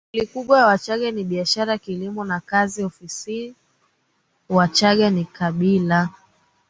[0.13, 6.09] Shughuli kubwa ya Wachagga ni biashara kilimo na kazi za ofisiniWachagga ni kabila